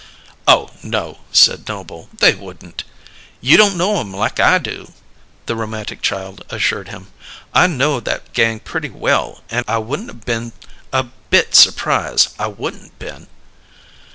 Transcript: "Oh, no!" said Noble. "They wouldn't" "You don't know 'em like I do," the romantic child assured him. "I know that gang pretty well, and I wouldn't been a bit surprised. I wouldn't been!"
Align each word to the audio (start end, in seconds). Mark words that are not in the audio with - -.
"Oh, 0.47 0.71
no!" 0.81 1.19
said 1.31 1.67
Noble. 1.67 2.09
"They 2.11 2.33
wouldn't" 2.33 2.83
"You 3.49 3.55
don't 3.55 3.77
know 3.77 3.99
'em 3.99 4.11
like 4.11 4.39
I 4.39 4.57
do," 4.57 4.93
the 5.45 5.55
romantic 5.55 6.01
child 6.01 6.43
assured 6.49 6.87
him. 6.87 7.11
"I 7.53 7.67
know 7.67 7.99
that 7.99 8.33
gang 8.33 8.61
pretty 8.61 8.89
well, 8.89 9.43
and 9.51 9.63
I 9.67 9.77
wouldn't 9.77 10.25
been 10.25 10.53
a 10.91 11.03
bit 11.03 11.53
surprised. 11.53 12.29
I 12.39 12.47
wouldn't 12.47 12.97
been!" 12.97 13.27